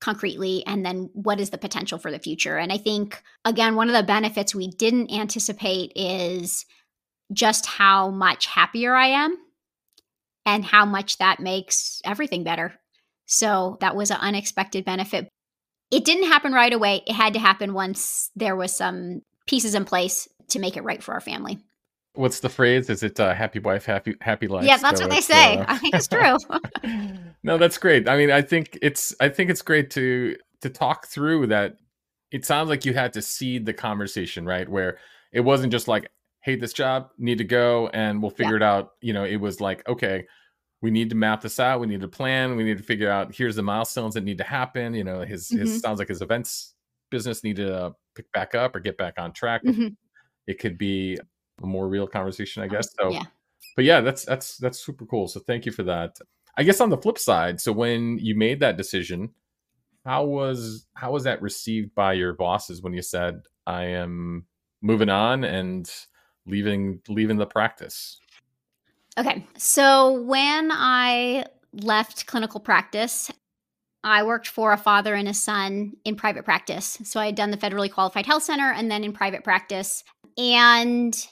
[0.00, 3.88] Concretely and then what is the potential for the future and i think again one
[3.88, 6.64] of the benefits we didn't anticipate is
[7.32, 9.36] just how much happier I am
[10.46, 12.74] and how much that makes everything better.
[13.26, 15.28] So that was an unexpected benefit.
[15.90, 17.02] It didn't happen right away.
[17.06, 21.02] It had to happen once there was some pieces in place to make it right
[21.02, 21.58] for our family.
[22.18, 22.90] What's the phrase?
[22.90, 24.64] Is it uh, "happy wife, happy happy life"?
[24.64, 25.58] Yeah, that's so what they say.
[25.58, 25.64] Uh...
[25.68, 26.36] I think it's true.
[27.44, 28.08] no, that's great.
[28.08, 31.76] I mean, I think it's I think it's great to to talk through that.
[32.32, 34.68] It sounds like you had to seed the conversation, right?
[34.68, 34.98] Where
[35.32, 38.66] it wasn't just like hate this job, need to go, and we'll figure yeah.
[38.66, 38.90] it out.
[39.00, 40.26] You know, it was like, okay,
[40.82, 41.78] we need to map this out.
[41.78, 42.56] We need to plan.
[42.56, 44.92] We need to figure out here's the milestones that need to happen.
[44.92, 45.60] You know, his mm-hmm.
[45.60, 46.74] his sounds like his events
[47.12, 49.62] business needed to pick back up or get back on track.
[49.62, 49.88] Mm-hmm.
[50.48, 51.16] It could be
[51.62, 52.88] a more real conversation, I guess.
[53.00, 53.24] So, yeah.
[53.76, 55.28] but yeah, that's that's that's super cool.
[55.28, 56.18] So thank you for that.
[56.56, 59.30] I guess on the flip side, so when you made that decision,
[60.04, 64.46] how was how was that received by your bosses when you said I am
[64.82, 65.90] moving on and
[66.46, 68.18] leaving leaving the practice?
[69.18, 69.46] Okay.
[69.56, 73.30] So when I left clinical practice,
[74.04, 76.98] I worked for a father and a son in private practice.
[77.04, 80.04] So I had done the federally qualified health center and then in private practice
[80.36, 81.26] and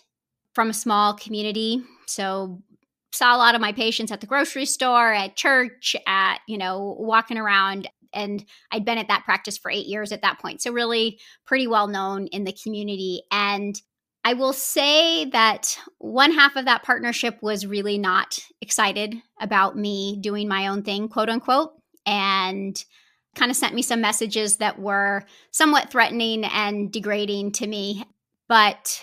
[0.56, 1.82] from a small community.
[2.06, 2.62] So
[3.12, 6.96] saw a lot of my patients at the grocery store, at church, at, you know,
[6.98, 8.42] walking around and
[8.72, 10.62] I'd been at that practice for 8 years at that point.
[10.62, 13.78] So really pretty well known in the community and
[14.24, 20.18] I will say that one half of that partnership was really not excited about me
[20.22, 21.74] doing my own thing, quote unquote,
[22.06, 22.82] and
[23.34, 28.04] kind of sent me some messages that were somewhat threatening and degrading to me.
[28.48, 29.00] But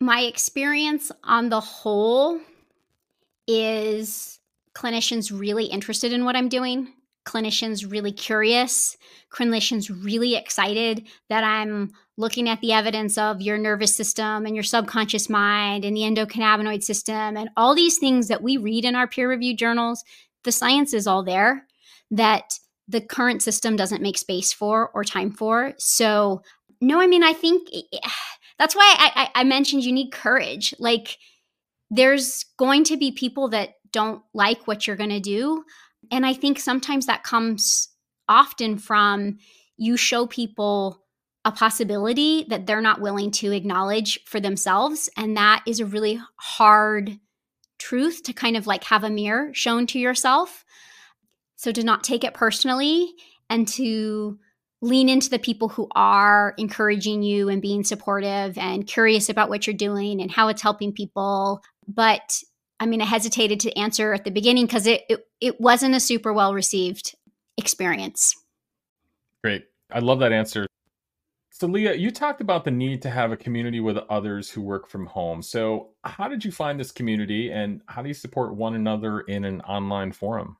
[0.00, 2.40] my experience on the whole
[3.46, 4.38] is
[4.74, 6.92] clinicians really interested in what I'm doing,
[7.26, 8.96] clinicians really curious,
[9.32, 14.64] clinicians really excited that I'm looking at the evidence of your nervous system and your
[14.64, 19.06] subconscious mind and the endocannabinoid system and all these things that we read in our
[19.06, 20.04] peer reviewed journals,
[20.44, 21.66] the science is all there
[22.10, 25.74] that the current system doesn't make space for or time for.
[25.78, 26.42] So,
[26.80, 27.68] no, I mean, I think
[28.58, 30.74] that's why I, I, I mentioned you need courage.
[30.78, 31.16] Like,
[31.90, 35.64] there's going to be people that don't like what you're going to do.
[36.10, 37.88] And I think sometimes that comes
[38.28, 39.38] often from
[39.76, 41.02] you show people
[41.44, 45.08] a possibility that they're not willing to acknowledge for themselves.
[45.16, 47.18] And that is a really hard
[47.78, 50.64] truth to kind of like have a mirror shown to yourself.
[51.56, 53.12] So to not take it personally
[53.48, 54.38] and to
[54.80, 59.66] lean into the people who are encouraging you and being supportive and curious about what
[59.66, 61.62] you're doing and how it's helping people.
[61.86, 62.42] But
[62.80, 66.00] I mean, I hesitated to answer at the beginning because it, it, it wasn't a
[66.00, 67.14] super well received
[67.56, 68.34] experience.
[69.42, 69.64] Great.
[69.92, 70.66] I love that answer.
[71.50, 74.88] So, Lea, you talked about the need to have a community with others who work
[74.88, 75.42] from home.
[75.42, 79.44] So, how did you find this community and how do you support one another in
[79.44, 80.56] an online forum?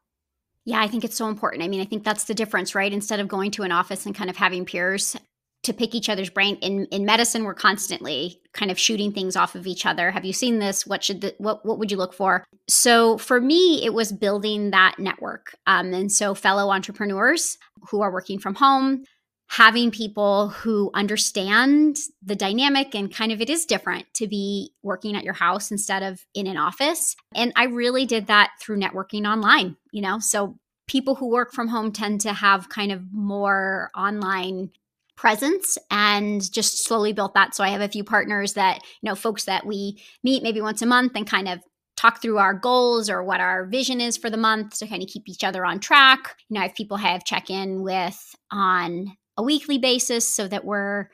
[0.69, 1.63] Yeah, I think it's so important.
[1.63, 2.93] I mean, I think that's the difference, right?
[2.93, 5.17] Instead of going to an office and kind of having peers
[5.63, 9.57] to pick each other's brain in in medicine we're constantly kind of shooting things off
[9.57, 12.15] of each other have you seen this what should the, what what would you look
[12.15, 17.59] for so for me it was building that network um, and so fellow entrepreneurs
[17.91, 19.03] who are working from home
[19.49, 25.17] having people who understand the dynamic and kind of it is different to be working
[25.17, 27.17] at your house instead of in an office.
[27.35, 30.19] And I really did that through networking online, you know?
[30.19, 34.71] So people who work from home tend to have kind of more online
[35.17, 37.55] presence and just slowly built that.
[37.55, 40.83] So I have a few partners that, you know, folks that we meet maybe once
[40.83, 41.61] a month and kind of
[41.97, 45.09] talk through our goals or what our vision is for the month to kind of
[45.09, 46.37] keep each other on track.
[46.49, 50.47] You know, I have people I have check in with on a weekly basis so
[50.49, 51.09] that we're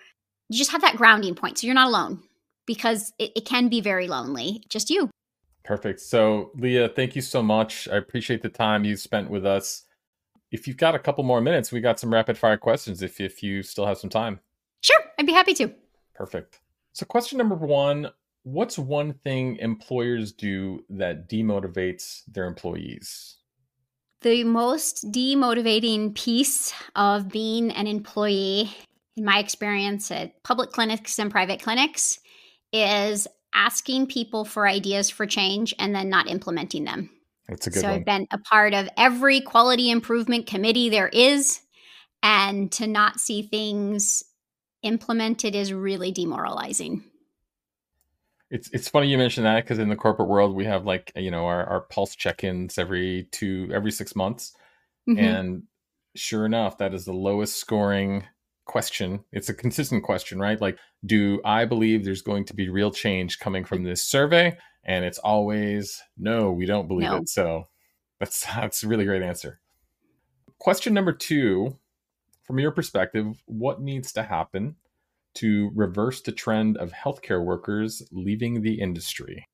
[0.49, 2.23] you just have that grounding point so you're not alone
[2.67, 5.11] because it, it can be very lonely just you.
[5.65, 6.01] Perfect.
[6.01, 7.87] So Lea thank you so much.
[7.89, 9.85] I appreciate the time you spent with us.
[10.51, 13.43] If you've got a couple more minutes we got some rapid fire questions if, if
[13.43, 14.41] you still have some time.
[14.81, 15.73] Sure i'd be happy to.
[16.15, 16.61] Perfect.
[16.93, 18.11] So question number one
[18.45, 23.39] what's one thing employers do that demotivates their employees
[24.25, 28.75] the most demotivating piece of being an employee,
[29.17, 32.19] in my experience at public clinics and private clinics,
[32.73, 37.11] is asking people for ideas for change and then not implementing them.
[37.49, 37.99] That's a good so one.
[37.99, 41.61] I've been a part of every quality improvement committee there is,
[42.23, 44.25] and to not see things
[44.83, 47.05] implemented is really demoralizing.
[48.51, 51.31] It's it's funny you mentioned that because in the corporate world we have like you
[51.31, 54.55] know our, our pulse check-ins every two every six months,
[55.09, 55.19] mm-hmm.
[55.19, 55.63] and
[56.15, 58.25] sure enough, that is the lowest scoring
[58.67, 59.25] question.
[59.33, 60.61] It's a consistent question, right?
[60.61, 64.57] Like, do I believe there's going to be real change coming from this survey?
[64.85, 67.17] And it's always no, we don't believe no.
[67.17, 67.29] it.
[67.29, 67.69] So
[68.21, 69.61] that's that's a really great answer.
[70.59, 71.79] Question number two,
[72.45, 74.77] from your perspective, what needs to happen
[75.35, 79.45] to reverse the trend of healthcare workers leaving the industry?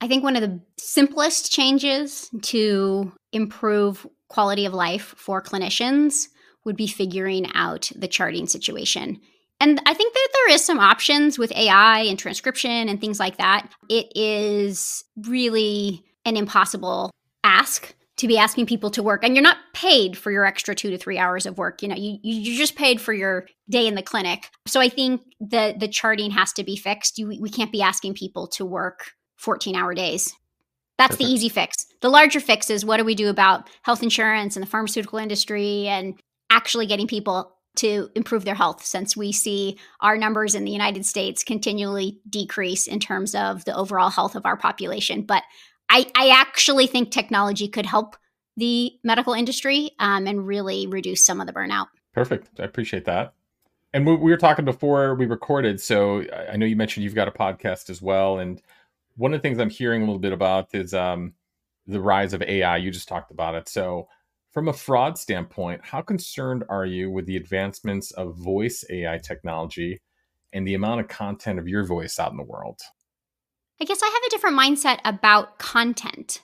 [0.00, 6.28] I think one of the simplest changes to improve quality of life for clinicians
[6.64, 9.20] would be figuring out the charting situation.
[9.60, 13.38] And I think that there is some options with AI and transcription and things like
[13.38, 13.68] that.
[13.88, 17.10] It is really an impossible
[17.42, 20.90] ask to be asking people to work and you're not paid for your extra two
[20.90, 23.94] to three hours of work you know you, you're just paid for your day in
[23.94, 27.72] the clinic so i think the the charting has to be fixed you, we can't
[27.72, 30.32] be asking people to work 14 hour days
[30.98, 31.28] that's Perfect.
[31.28, 34.62] the easy fix the larger fix is what do we do about health insurance and
[34.62, 36.18] the pharmaceutical industry and
[36.50, 41.06] actually getting people to improve their health since we see our numbers in the United
[41.06, 45.22] States continually decrease in terms of the overall health of our population.
[45.22, 45.44] But
[45.90, 48.16] I, I actually think technology could help
[48.56, 51.86] the medical industry um, and really reduce some of the burnout.
[52.12, 52.50] Perfect.
[52.58, 53.34] I appreciate that.
[53.94, 55.80] And we, we were talking before we recorded.
[55.80, 58.38] So I know you mentioned you've got a podcast as well.
[58.38, 58.60] And
[59.16, 61.34] one of the things I'm hearing a little bit about is um,
[61.86, 62.76] the rise of AI.
[62.76, 63.68] You just talked about it.
[63.68, 64.08] So,
[64.52, 70.00] from a fraud standpoint, how concerned are you with the advancements of voice AI technology
[70.52, 72.80] and the amount of content of your voice out in the world?
[73.80, 76.42] I guess I have a different mindset about content.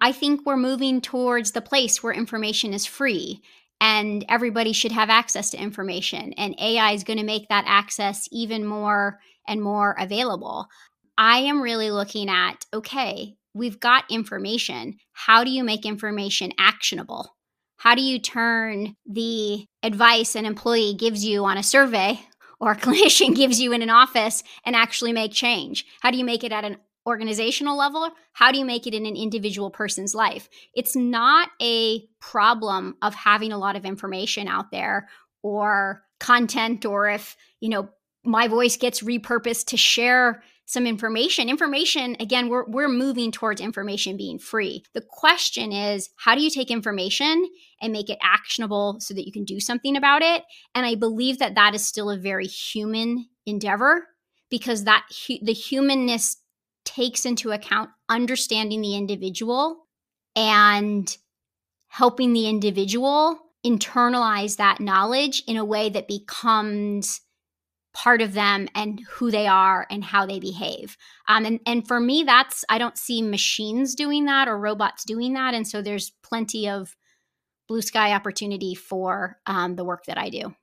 [0.00, 3.42] I think we're moving towards the place where information is free
[3.80, 6.32] and everybody should have access to information.
[6.34, 9.18] And AI is going to make that access even more
[9.48, 10.68] and more available.
[11.18, 14.98] I am really looking at okay, we've got information.
[15.12, 17.34] How do you make information actionable?
[17.78, 22.20] How do you turn the advice an employee gives you on a survey
[22.60, 25.86] or a clinician gives you in an office and actually make change?
[26.00, 28.10] How do you make it at an organizational level?
[28.32, 30.48] How do you make it in an individual person's life?
[30.74, 35.08] It's not a problem of having a lot of information out there
[35.42, 37.88] or content or if, you know,
[38.24, 41.48] my voice gets repurposed to share some information.
[41.48, 44.82] Information, again, we're, we're moving towards information being free.
[44.94, 47.48] The question is, how do you take information
[47.80, 50.42] and make it actionable so that you can do something about it?
[50.74, 54.08] And I believe that that is still a very human endeavor
[54.50, 55.06] because that
[55.42, 56.36] the humanness
[56.84, 59.86] takes into account understanding the individual
[60.34, 61.16] and
[61.88, 67.20] helping the individual internalize that knowledge in a way that becomes
[67.96, 70.98] part of them and who they are and how they behave.
[71.28, 75.32] Um, and, and for me, that's, I don't see machines doing that or robots doing
[75.32, 75.54] that.
[75.54, 76.94] And so there's plenty of
[77.68, 80.54] blue sky opportunity for um, the work that I do.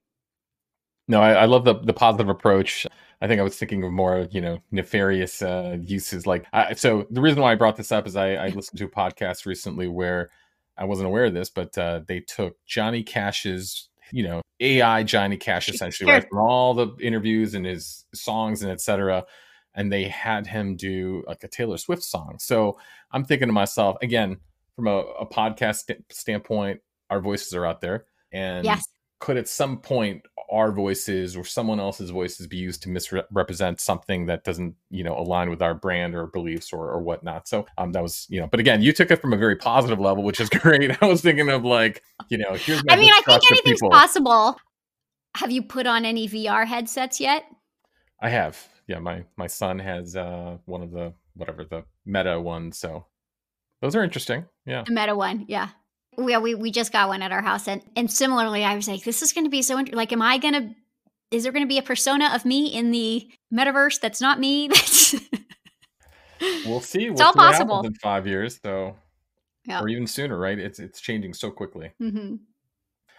[1.08, 2.86] No, I, I, love the, the positive approach.
[3.20, 6.28] I think I was thinking of more, you know, nefarious uh, uses.
[6.28, 8.86] Like, I, so the reason why I brought this up is I, I listened to
[8.86, 10.30] a podcast recently where
[10.78, 15.38] I wasn't aware of this, but uh, they took Johnny Cash's you know, AI Johnny
[15.38, 16.16] Cash essentially, Sure.
[16.20, 16.30] right?
[16.30, 19.26] From all the interviews and his songs and etc.
[19.74, 22.38] And they had him do like a Taylor Swift song.
[22.40, 22.78] So
[23.12, 24.38] I'm thinking to myself, again,
[24.76, 28.06] from a, a podcast st- standpoint, our voices are out there.
[28.32, 28.86] And Yes.
[29.20, 30.22] could at some point
[30.54, 35.18] our voices or someone else's voices be used to misrepresent something that doesn't you know
[35.18, 37.48] align with our brand or beliefs or, or whatnot.
[37.48, 40.00] So um that was you know but again you took it from a very positive
[40.00, 41.02] level which is great.
[41.02, 44.58] I was thinking of like you know here's my I mean, I think anything's possible.
[45.36, 47.46] Have you put on any VR headsets yet?
[48.22, 48.70] i have.
[48.88, 53.08] Yeah my my son has uh one of the whatever the meta ones so.
[53.82, 54.46] Those are interesting.
[54.66, 54.84] Yeah.
[54.88, 55.68] The Meta one, yeah.
[56.18, 59.04] We, we we just got one at our house, and and similarly, I was like,
[59.04, 59.98] this is going to be so interesting.
[59.98, 60.76] like, am I going to?
[61.32, 64.68] Is there going to be a persona of me in the metaverse that's not me?
[64.74, 65.16] That's
[66.64, 67.82] we'll see It's we'll all see possible.
[67.86, 68.96] in five years so
[69.66, 69.82] Yeah.
[69.82, 72.36] or even sooner right it's it's changing so quickly hmm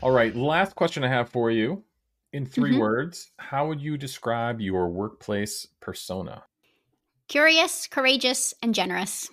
[0.03, 1.83] All right, last question I have for you.
[2.33, 2.79] In 3 Mhm.
[2.79, 6.45] words, how would you describe your workplace persona?
[7.29, 9.31] curious, courageous, and generous.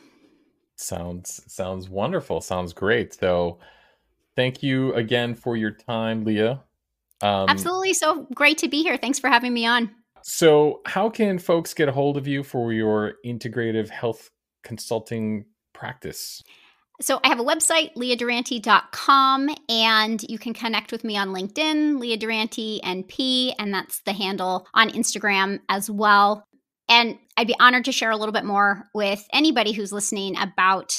[0.81, 2.41] Sounds sounds wonderful.
[2.41, 3.13] Sounds great.
[3.13, 3.59] So,
[4.35, 6.57] thank you again for your time, Lea.
[7.21, 8.97] Um, Absolutely, so great to be here.
[8.97, 9.91] Thanks for having me on.
[10.23, 14.29] So, how can folks get a hold of you for your integrative health
[14.63, 16.43] consulting practice?
[17.01, 22.15] So I have a website, leadurante.com, and you can connect with me on LinkedIn, Lea
[22.15, 26.45] Durante NP, and that's the handle on Instagram as well.
[26.91, 30.93] And I'd be honored to share a little bit more with anybody who's listening about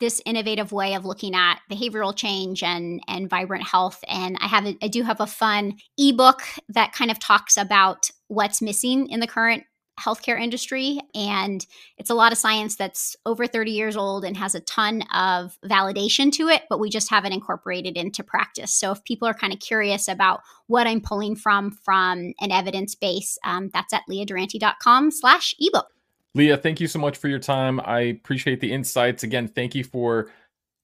[0.00, 4.02] this innovative way of looking at behavioral change and and vibrant health.
[4.08, 8.08] And I have a, I do have a fun ebook that kind of talks about
[8.28, 9.64] what's missing in the current
[10.00, 11.66] healthcare industry and
[11.96, 15.58] it's a lot of science that's over 30 years old and has a ton of
[15.64, 18.72] validation to it, but we just haven't incorporated into practice.
[18.72, 22.94] So if people are kind of curious about what I'm pulling from from an evidence
[22.94, 25.88] base, um, that's at leadurante.com slash ebook.
[26.34, 27.80] Lea, thank you so much for your time.
[27.80, 29.22] I appreciate the insights.
[29.22, 30.30] Again, thank you for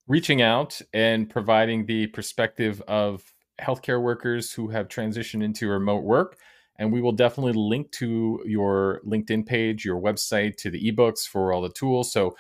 [0.09, 3.23] reaching out and providing the perspective of
[3.61, 6.39] healthcare workers who have transitioned into remote work.
[6.83, 11.53] And we will definitely link to your LinkedIn page, your website, to the ebooks for
[11.53, 12.13] all the tools.
[12.13, 12.35] So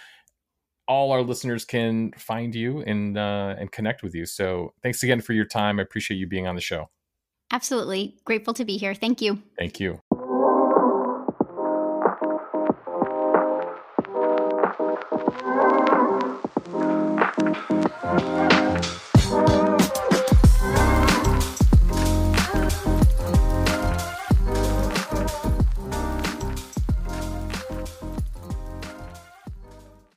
[0.88, 4.26] all our listeners can find you and uh, and connect with you.
[4.26, 5.78] So thanks again for your time.
[5.78, 6.90] I appreciate you being on the show.
[7.52, 8.16] Absolutely.
[8.24, 8.94] Grateful to be here.
[8.94, 9.40] Thank you.
[9.56, 10.00] Thank you.